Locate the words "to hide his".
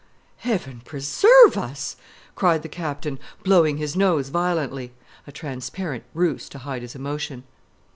6.49-6.95